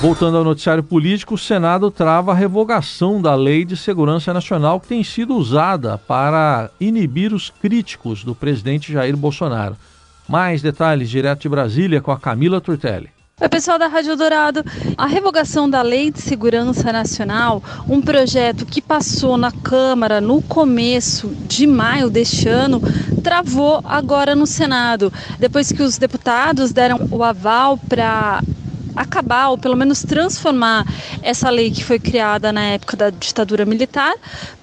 Voltando 0.00 0.36
ao 0.36 0.44
noticiário 0.44 0.82
político, 0.82 1.34
o 1.34 1.38
Senado 1.38 1.90
trava 1.90 2.30
a 2.30 2.34
revogação 2.34 3.20
da 3.20 3.34
Lei 3.34 3.64
de 3.64 3.76
Segurança 3.78 4.32
Nacional 4.32 4.78
que 4.78 4.88
tem 4.88 5.02
sido 5.02 5.34
usada 5.34 5.96
para 5.96 6.70
inibir 6.78 7.32
os 7.32 7.48
críticos 7.48 8.22
do 8.22 8.34
presidente 8.34 8.92
Jair 8.92 9.16
Bolsonaro. 9.16 9.74
Mais 10.28 10.60
detalhes 10.60 11.08
direto 11.08 11.40
de 11.40 11.48
Brasília 11.48 12.02
com 12.02 12.12
a 12.12 12.18
Camila 12.18 12.60
Turtelli. 12.60 13.15
Oi, 13.38 13.50
pessoal 13.50 13.78
da 13.78 13.86
Rádio 13.86 14.16
Dourado. 14.16 14.64
A 14.96 15.06
revogação 15.06 15.68
da 15.68 15.82
Lei 15.82 16.10
de 16.10 16.22
Segurança 16.22 16.90
Nacional, 16.90 17.62
um 17.86 18.00
projeto 18.00 18.64
que 18.64 18.80
passou 18.80 19.36
na 19.36 19.52
Câmara 19.52 20.22
no 20.22 20.40
começo 20.40 21.28
de 21.46 21.66
maio 21.66 22.08
deste 22.08 22.48
ano, 22.48 22.80
travou 23.22 23.82
agora 23.84 24.34
no 24.34 24.46
Senado. 24.46 25.12
Depois 25.38 25.70
que 25.70 25.82
os 25.82 25.98
deputados 25.98 26.72
deram 26.72 27.06
o 27.10 27.22
aval 27.22 27.76
para 27.76 28.42
acabar 28.96 29.50
ou 29.50 29.58
pelo 29.58 29.76
menos 29.76 30.00
transformar 30.00 30.86
essa 31.22 31.50
lei 31.50 31.70
que 31.70 31.84
foi 31.84 31.98
criada 31.98 32.50
na 32.50 32.62
época 32.62 32.96
da 32.96 33.10
ditadura 33.10 33.66
militar. 33.66 34.14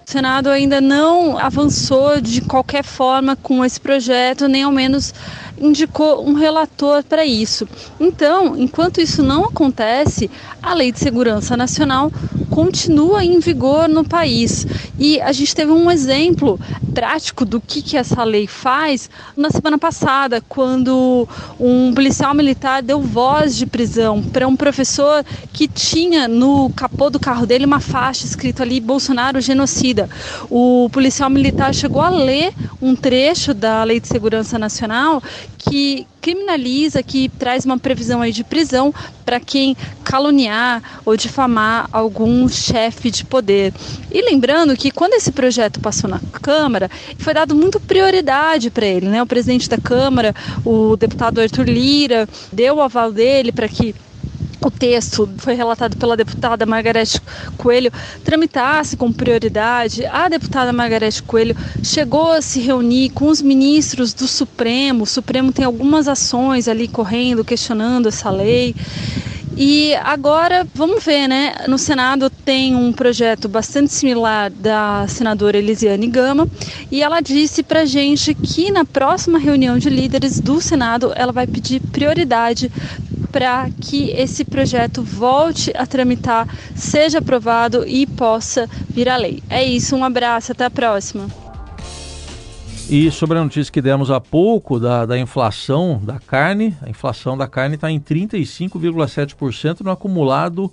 O 0.05 0.11
Senado 0.11 0.49
ainda 0.49 0.81
não 0.81 1.37
avançou 1.37 2.19
de 2.19 2.41
qualquer 2.41 2.83
forma 2.83 3.37
com 3.37 3.63
esse 3.63 3.79
projeto, 3.79 4.49
nem 4.49 4.63
ao 4.63 4.71
menos 4.71 5.13
indicou 5.57 6.27
um 6.27 6.33
relator 6.33 7.03
para 7.03 7.25
isso. 7.25 7.67
Então, 7.99 8.57
enquanto 8.57 8.99
isso 8.99 9.23
não 9.23 9.45
acontece, 9.45 10.29
a 10.61 10.73
Lei 10.73 10.91
de 10.91 10.99
Segurança 10.99 11.55
Nacional 11.55 12.11
continua 12.49 13.23
em 13.23 13.39
vigor 13.39 13.87
no 13.87 14.03
país. 14.03 14.67
E 14.99 15.21
a 15.21 15.31
gente 15.31 15.55
teve 15.55 15.71
um 15.71 15.89
exemplo 15.89 16.59
prático 16.93 17.45
do 17.45 17.59
que, 17.59 17.81
que 17.81 17.97
essa 17.97 18.23
lei 18.23 18.45
faz 18.45 19.09
na 19.35 19.49
semana 19.49 19.77
passada, 19.77 20.41
quando 20.47 21.27
um 21.59 21.93
policial 21.93 22.33
militar 22.33 22.83
deu 22.83 23.01
voz 23.01 23.55
de 23.55 23.65
prisão 23.65 24.21
para 24.21 24.47
um 24.47 24.55
professor 24.55 25.25
que 25.51 25.67
tinha 25.67 26.27
no 26.27 26.69
capô 26.71 27.09
do 27.09 27.19
carro 27.19 27.45
dele 27.45 27.65
uma 27.65 27.79
faixa 27.79 28.25
escrito 28.25 28.61
ali 28.61 28.79
Bolsonaro 28.79 29.41
genocida. 29.41 29.92
O 30.49 30.89
policial 30.91 31.29
militar 31.29 31.73
chegou 31.73 32.01
a 32.01 32.09
ler 32.09 32.53
um 32.81 32.95
trecho 32.95 33.53
da 33.53 33.83
Lei 33.83 33.99
de 33.99 34.07
Segurança 34.07 34.57
Nacional 34.57 35.21
que 35.57 36.05
criminaliza, 36.21 37.03
que 37.03 37.29
traz 37.29 37.65
uma 37.65 37.77
previsão 37.77 38.21
aí 38.21 38.31
de 38.31 38.43
prisão 38.43 38.93
para 39.25 39.39
quem 39.39 39.75
caluniar 40.03 40.81
ou 41.05 41.17
difamar 41.17 41.87
algum 41.91 42.47
chefe 42.47 43.11
de 43.11 43.25
poder. 43.25 43.73
E 44.11 44.21
lembrando 44.21 44.75
que 44.75 44.91
quando 44.91 45.13
esse 45.13 45.31
projeto 45.31 45.79
passou 45.79 46.09
na 46.09 46.19
Câmara, 46.41 46.89
foi 47.17 47.33
dado 47.33 47.53
muito 47.55 47.79
prioridade 47.79 48.69
para 48.69 48.85
ele, 48.85 49.07
né? 49.07 49.21
O 49.21 49.27
presidente 49.27 49.69
da 49.69 49.77
Câmara, 49.77 50.33
o 50.63 50.95
deputado 50.95 51.41
Arthur 51.41 51.67
Lira, 51.67 52.27
deu 52.51 52.75
o 52.75 52.81
aval 52.81 53.11
dele 53.11 53.51
para 53.51 53.67
que 53.67 53.93
o 54.67 54.71
texto 54.71 55.29
foi 55.37 55.53
relatado 55.53 55.97
pela 55.97 56.15
deputada 56.15 56.65
Margarete 56.65 57.21
Coelho 57.57 57.91
tramitasse 58.23 58.95
com 58.95 59.11
prioridade. 59.11 60.05
A 60.05 60.29
deputada 60.29 60.71
Margarete 60.71 61.21
Coelho 61.23 61.55
chegou 61.83 62.31
a 62.31 62.41
se 62.41 62.59
reunir 62.59 63.09
com 63.09 63.27
os 63.27 63.41
ministros 63.41 64.13
do 64.13 64.27
Supremo. 64.27 65.03
O 65.03 65.07
Supremo 65.07 65.51
tem 65.51 65.65
algumas 65.65 66.07
ações 66.07 66.67
ali 66.67 66.87
correndo, 66.87 67.43
questionando 67.43 68.07
essa 68.07 68.29
lei. 68.29 68.75
E 69.55 69.93
agora, 69.95 70.65
vamos 70.73 71.03
ver, 71.03 71.27
né? 71.27 71.53
No 71.67 71.77
Senado 71.77 72.27
tem 72.27 72.75
um 72.75 72.91
projeto 72.91 73.47
bastante 73.47 73.93
similar 73.93 74.49
da 74.49 75.05
senadora 75.07 75.59
Elisiane 75.59 76.07
Gama, 76.07 76.47
e 76.89 77.03
ela 77.03 77.21
disse 77.21 77.61
pra 77.61 77.85
gente 77.85 78.33
que 78.33 78.71
na 78.71 78.83
próxima 78.83 79.37
reunião 79.37 79.77
de 79.77 79.91
líderes 79.91 80.39
do 80.39 80.59
Senado 80.59 81.13
ela 81.15 81.31
vai 81.31 81.45
pedir 81.45 81.79
prioridade 81.79 82.71
para 83.33 83.67
que 83.81 84.11
esse 84.11 84.45
projeto 84.45 85.01
volte 85.01 85.73
a 85.75 85.87
tramitar, 85.87 86.47
seja 86.75 87.17
aprovado 87.17 87.83
e 87.87 88.05
possa 88.05 88.69
virar 88.87 89.17
lei. 89.17 89.41
É 89.49 89.63
isso, 89.63 89.95
um 89.95 90.03
abraço, 90.05 90.51
até 90.51 90.65
a 90.65 90.69
próxima. 90.69 91.25
E 92.87 93.09
sobre 93.09 93.39
a 93.39 93.43
notícia 93.43 93.73
que 93.73 93.81
demos 93.81 94.11
há 94.11 94.21
pouco 94.21 94.79
da, 94.79 95.05
da 95.07 95.17
inflação 95.17 95.99
da 96.03 96.19
carne, 96.19 96.77
a 96.81 96.89
inflação 96.89 97.35
da 97.35 97.47
carne 97.47 97.73
está 97.73 97.89
em 97.89 97.99
35,7% 97.99 99.81
no 99.81 99.89
acumulado 99.89 100.71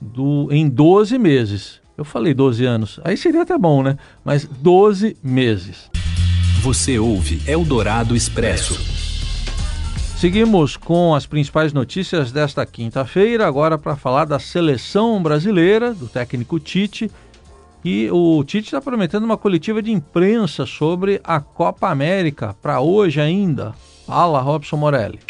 do, 0.00 0.48
em 0.52 0.68
12 0.68 1.18
meses. 1.18 1.80
Eu 1.98 2.04
falei 2.04 2.34
12 2.34 2.64
anos, 2.64 3.00
aí 3.02 3.16
seria 3.16 3.42
até 3.42 3.58
bom, 3.58 3.82
né? 3.82 3.98
Mas 4.24 4.44
12 4.44 5.16
meses. 5.24 5.90
Você 6.62 6.98
ouve 6.98 7.42
Eldorado 7.48 8.14
Expresso. 8.14 8.95
Seguimos 10.16 10.78
com 10.78 11.14
as 11.14 11.26
principais 11.26 11.74
notícias 11.74 12.32
desta 12.32 12.64
quinta-feira, 12.64 13.46
agora 13.46 13.76
para 13.76 13.96
falar 13.96 14.24
da 14.24 14.38
seleção 14.38 15.22
brasileira, 15.22 15.92
do 15.92 16.08
técnico 16.08 16.58
Tite. 16.58 17.10
E 17.84 18.08
o 18.10 18.42
Tite 18.42 18.68
está 18.68 18.80
prometendo 18.80 19.24
uma 19.24 19.36
coletiva 19.36 19.82
de 19.82 19.92
imprensa 19.92 20.64
sobre 20.64 21.20
a 21.22 21.38
Copa 21.38 21.90
América 21.90 22.56
para 22.62 22.80
hoje 22.80 23.20
ainda. 23.20 23.74
Fala, 24.06 24.40
Robson 24.40 24.78
Morelli. 24.78 25.20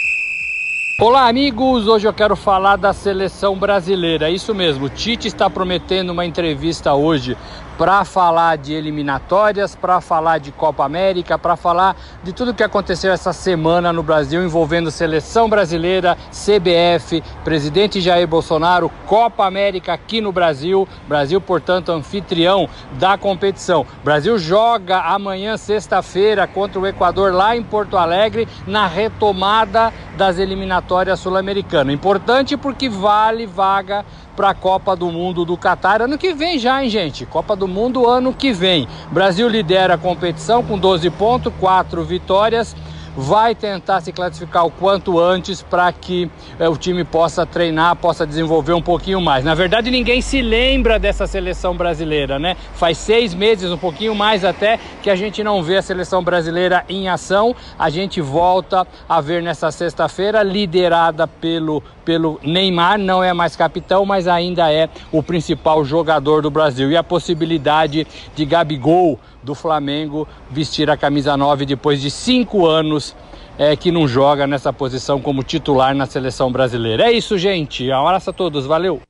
Olá, 1.01 1.29
amigos! 1.29 1.89
Hoje 1.89 2.07
eu 2.07 2.13
quero 2.13 2.37
falar 2.37 2.77
da 2.77 2.93
seleção 2.93 3.59
brasileira. 3.59 4.31
Isso 4.31 4.55
mesmo, 4.55 4.89
Tite 4.89 5.27
está 5.27 5.51
prometendo 5.51 6.11
uma 6.11 6.25
entrevista 6.25 6.95
hoje 6.95 7.37
para 7.79 8.05
falar 8.05 8.57
de 8.57 8.73
eliminatórias, 8.73 9.75
para 9.75 10.01
falar 10.01 10.39
de 10.39 10.51
Copa 10.51 10.85
América, 10.85 11.39
para 11.39 11.57
falar 11.57 11.97
de 12.23 12.33
tudo 12.33 12.55
que 12.55 12.63
aconteceu 12.63 13.13
essa 13.13 13.33
semana 13.33 13.93
no 13.93 14.03
Brasil 14.03 14.43
envolvendo 14.45 14.91
seleção 14.91 15.49
brasileira, 15.49 16.17
CBF, 16.31 17.23
presidente 17.45 18.01
Jair 18.01 18.27
Bolsonaro, 18.27 18.91
Copa 19.07 19.45
América 19.45 19.93
aqui 19.93 20.21
no 20.21 20.33
Brasil. 20.33 20.89
Brasil, 21.07 21.41
portanto, 21.41 21.93
anfitrião 21.93 22.69
da 22.99 23.19
competição. 23.19 23.87
Brasil 24.03 24.39
joga 24.39 25.01
amanhã, 25.01 25.57
sexta-feira, 25.57 26.47
contra 26.47 26.81
o 26.81 26.87
Equador 26.87 27.33
lá 27.33 27.57
em 27.57 27.63
Porto 27.63 27.97
Alegre, 27.97 28.49
na 28.67 28.87
retomada 28.87 29.93
das 30.17 30.39
eliminatórias 30.39 31.21
sul-americanas. 31.21 31.95
Importante 31.95 32.57
porque 32.57 32.89
vale 32.89 33.47
vaga 33.47 34.05
para 34.37 34.51
a 34.51 34.55
Copa 34.55 34.95
do 34.95 35.11
Mundo 35.11 35.45
do 35.45 35.57
Catar 35.57 36.03
ano 36.03 36.19
que 36.19 36.35
vem 36.35 36.59
já, 36.59 36.85
hein, 36.85 36.91
gente? 36.91 37.25
Copa 37.25 37.57
do 37.57 37.66
Mundo 37.67 38.09
ano 38.09 38.33
que 38.33 38.53
vem. 38.53 38.89
Brasil 39.11 39.49
lidera 39.49 39.95
a 39.95 39.99
competição 39.99 40.63
com 40.63 40.79
12 40.79 41.11
pontos, 41.11 41.53
4 41.59 42.05
vitórias 42.05 42.75
vai 43.17 43.55
tentar 43.55 44.03
se 44.03 44.13
classificar 44.13 44.67
o 44.67 44.71
quanto 44.71 45.19
antes 45.19 45.63
para 45.63 45.91
que 45.91 46.31
é, 46.59 46.69
o 46.69 46.77
time 46.77 47.03
possa 47.03 47.47
treinar, 47.47 47.97
possa 47.97 48.27
desenvolver 48.27 48.75
um 48.75 48.83
pouquinho 48.83 49.21
mais. 49.21 49.43
Na 49.43 49.55
verdade, 49.55 49.91
ninguém 49.91 50.21
se 50.21 50.43
lembra 50.43 50.99
dessa 50.99 51.27
seleção 51.27 51.75
brasileira, 51.75 52.39
né? 52.39 52.57
Faz 52.75 52.99
seis 52.99 53.33
meses, 53.33 53.71
um 53.71 53.79
pouquinho 53.79 54.15
mais 54.15 54.45
até, 54.45 54.79
que 55.03 55.09
a 55.09 55.17
gente 55.17 55.43
não 55.43 55.63
vê 55.63 55.79
a 55.79 55.83
seleção 55.83 56.23
brasileira 56.23 56.85
em 56.89 57.09
ação. 57.09 57.57
A 57.79 57.89
gente 57.89 58.21
volta 58.21 58.87
a 59.09 59.21
ver 59.21 59.43
nessa 59.43 59.71
sexta-feira, 59.71 60.43
liderada 60.43 61.27
pelo, 61.27 61.83
pelo 62.07 62.39
Neymar, 62.41 62.99
não 62.99 63.23
é 63.23 63.33
mais 63.33 63.57
capitão, 63.57 64.07
mas 64.07 64.29
ainda 64.29 64.73
é 64.73 64.89
o 65.11 65.25
principal 65.25 65.85
jogador 65.85 66.41
do 66.41 66.51
Brasil. 66.51 66.89
E 66.89 66.97
a 66.97 67.03
possibilidade 67.03 68.07
de 68.35 68.45
Gabigol 68.45 69.19
do 69.43 69.57
Flamengo 69.57 70.27
vestir 70.49 70.89
a 70.89 70.97
camisa 70.97 71.37
9 71.37 71.67
depois 71.67 72.01
de 72.01 72.09
cinco 72.09 72.65
anos 72.65 73.15
é, 73.59 73.75
que 73.75 73.91
não 73.91 74.07
joga 74.07 74.47
nessa 74.47 74.73
posição 74.73 75.21
como 75.21 75.43
titular 75.43 75.95
na 75.95 76.07
seleção 76.07 76.53
brasileira. 76.53 77.05
É 77.05 77.13
isso, 77.13 77.37
gente. 77.37 77.91
Um 77.91 78.07
abraço 78.07 78.31
a 78.31 78.33
todos. 78.33 78.67
Valeu. 78.67 79.03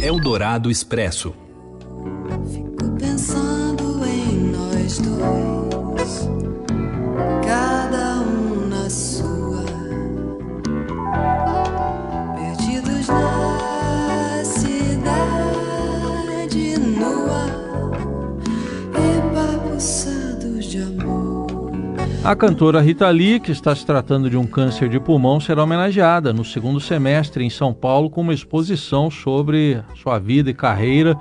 Eldorado 0.00 0.70
Expresso. 0.70 1.47
A 22.28 22.36
cantora 22.36 22.82
Rita 22.82 23.08
Lee, 23.08 23.40
que 23.40 23.50
está 23.50 23.74
se 23.74 23.86
tratando 23.86 24.28
de 24.28 24.36
um 24.36 24.44
câncer 24.44 24.90
de 24.90 25.00
pulmão, 25.00 25.40
será 25.40 25.64
homenageada 25.64 26.30
no 26.30 26.44
segundo 26.44 26.78
semestre 26.78 27.42
em 27.42 27.48
São 27.48 27.72
Paulo 27.72 28.10
com 28.10 28.20
uma 28.20 28.34
exposição 28.34 29.10
sobre 29.10 29.82
sua 29.96 30.18
vida 30.18 30.50
e 30.50 30.54
carreira 30.54 31.16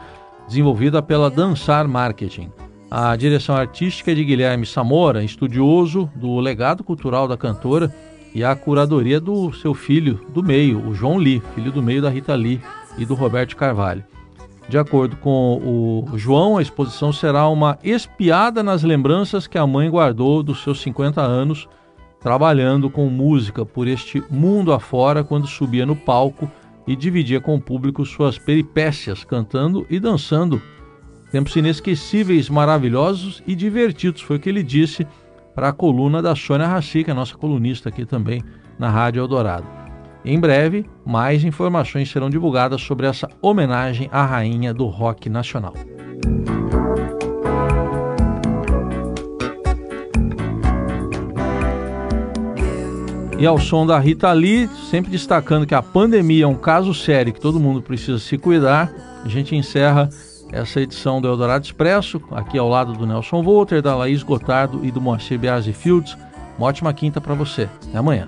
desenvolvida 0.49 1.01
pela 1.01 1.31
Dançar 1.31 1.87
Marketing. 1.87 2.51
A 2.91 3.15
direção 3.15 3.55
artística 3.55 4.11
é 4.11 4.15
de 4.15 4.25
Guilherme 4.25 4.65
Samora, 4.65 5.23
estudioso 5.23 6.11
do 6.13 6.41
legado 6.41 6.83
cultural 6.83 7.25
da 7.25 7.37
cantora, 7.37 7.89
e 8.35 8.43
a 8.43 8.53
curadoria 8.53 9.21
do 9.21 9.53
seu 9.53 9.73
filho 9.73 10.19
do 10.33 10.43
meio, 10.43 10.85
o 10.85 10.93
João 10.93 11.15
Lee, 11.15 11.41
filho 11.55 11.71
do 11.71 11.81
meio 11.81 12.01
da 12.01 12.09
Rita 12.09 12.35
Lee 12.35 12.59
e 12.97 13.05
do 13.05 13.15
Roberto 13.15 13.55
Carvalho. 13.55 14.03
De 14.69 14.77
acordo 14.77 15.15
com 15.17 16.05
o 16.11 16.17
João, 16.17 16.57
a 16.57 16.61
exposição 16.61 17.13
será 17.13 17.47
uma 17.47 17.79
espiada 17.83 18.61
nas 18.61 18.83
lembranças 18.83 19.47
que 19.47 19.57
a 19.57 19.65
mãe 19.65 19.89
guardou 19.89 20.43
dos 20.43 20.61
seus 20.61 20.81
50 20.81 21.21
anos 21.21 21.67
trabalhando 22.19 22.89
com 22.89 23.07
música 23.07 23.65
por 23.65 23.87
este 23.87 24.21
mundo 24.29 24.73
afora 24.73 25.23
quando 25.23 25.47
subia 25.47 25.85
no 25.85 25.95
palco 25.95 26.49
e 26.85 26.95
dividia 26.95 27.39
com 27.39 27.55
o 27.55 27.61
público 27.61 28.05
suas 28.05 28.37
peripécias, 28.37 29.23
cantando 29.23 29.85
e 29.89 29.99
dançando. 29.99 30.61
Tempos 31.31 31.55
inesquecíveis, 31.55 32.49
maravilhosos 32.49 33.43
e 33.45 33.55
divertidos, 33.55 34.21
foi 34.21 34.37
o 34.37 34.39
que 34.39 34.49
ele 34.49 34.63
disse 34.63 35.05
para 35.53 35.69
a 35.69 35.73
coluna 35.73 36.21
da 36.21 36.35
Sônia 36.35 36.67
Raci, 36.67 37.03
que 37.03 37.11
é 37.11 37.13
nossa 37.13 37.37
colunista 37.37 37.89
aqui 37.89 38.05
também 38.05 38.41
na 38.79 38.89
Rádio 38.89 39.21
Eldorado. 39.21 39.76
Em 40.29 40.37
breve, 40.37 40.85
mais 41.05 41.45
informações 41.45 42.11
serão 42.11 42.29
divulgadas 42.29 42.81
sobre 42.81 43.07
essa 43.07 43.29
homenagem 43.41 44.09
à 44.11 44.25
rainha 44.25 44.73
do 44.73 44.85
rock 44.85 45.29
nacional. 45.29 45.73
E 53.39 53.45
ao 53.45 53.57
som 53.57 53.85
da 53.85 53.97
Rita 53.97 54.33
Lee, 54.33 54.67
sempre 54.91 55.09
destacando 55.09 55.65
que 55.65 55.73
a 55.73 55.81
pandemia 55.81 56.43
é 56.43 56.47
um 56.47 56.55
caso 56.55 56.93
sério 56.93 57.31
que 57.31 57.39
todo 57.39 57.57
mundo 57.57 57.81
precisa 57.81 58.19
se 58.19 58.37
cuidar, 58.37 58.91
a 59.23 59.29
gente 59.29 59.55
encerra 59.55 60.09
essa 60.51 60.81
edição 60.81 61.21
do 61.21 61.29
Eldorado 61.29 61.63
Expresso, 61.63 62.21
aqui 62.31 62.57
ao 62.57 62.67
lado 62.67 62.91
do 62.91 63.07
Nelson 63.07 63.41
Volter, 63.41 63.81
da 63.81 63.95
Laís 63.95 64.23
Gotardo 64.23 64.83
e 64.83 64.91
do 64.91 64.99
Moacir 64.99 65.39
Biasi 65.39 65.71
Fields. 65.71 66.17
Uma 66.57 66.67
ótima 66.67 66.93
quinta 66.93 67.21
para 67.21 67.33
você. 67.33 67.69
Até 67.87 67.97
amanhã. 67.97 68.27